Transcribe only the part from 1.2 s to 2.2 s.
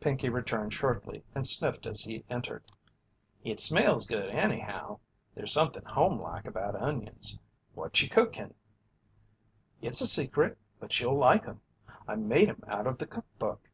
and sniffed as